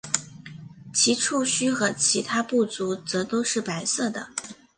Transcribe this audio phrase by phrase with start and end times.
[0.91, 4.29] 其触须和其他步足则都是白色的。